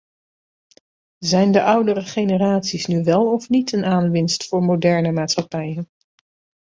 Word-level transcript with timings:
Zijn 1.17 1.51
de 1.51 1.63
oudere 1.63 2.01
generaties 2.01 2.85
nu 2.85 3.03
wel 3.03 3.33
of 3.33 3.49
niet 3.49 3.71
een 3.71 3.85
aanwinst 3.85 4.47
voor 4.47 4.63
moderne 4.63 5.11
maatschappijen? 5.11 5.89